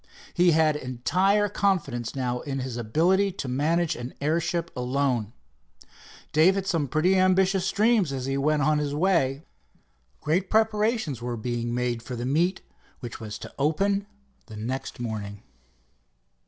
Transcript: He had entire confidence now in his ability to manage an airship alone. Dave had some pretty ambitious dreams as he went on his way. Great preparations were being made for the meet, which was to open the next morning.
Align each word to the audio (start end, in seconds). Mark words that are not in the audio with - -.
He 0.33 0.49
had 0.53 0.75
entire 0.75 1.47
confidence 1.47 2.15
now 2.15 2.39
in 2.39 2.57
his 2.61 2.75
ability 2.75 3.31
to 3.33 3.47
manage 3.47 3.95
an 3.95 4.15
airship 4.19 4.71
alone. 4.75 5.31
Dave 6.33 6.55
had 6.55 6.65
some 6.65 6.87
pretty 6.87 7.15
ambitious 7.15 7.71
dreams 7.71 8.11
as 8.11 8.25
he 8.25 8.35
went 8.35 8.63
on 8.63 8.79
his 8.79 8.95
way. 8.95 9.43
Great 10.19 10.49
preparations 10.49 11.21
were 11.21 11.37
being 11.37 11.71
made 11.75 12.01
for 12.01 12.15
the 12.15 12.25
meet, 12.25 12.61
which 12.99 13.19
was 13.19 13.37
to 13.37 13.53
open 13.59 14.07
the 14.47 14.55
next 14.57 14.99
morning. 14.99 15.43